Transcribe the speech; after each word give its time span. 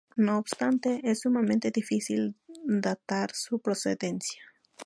No 0.15 0.39
obstante, 0.39 0.99
es 1.03 1.19
sumamente 1.19 1.69
difícil 1.69 2.33
datar 2.65 3.35
su 3.35 3.59
procedencia. 3.59 4.41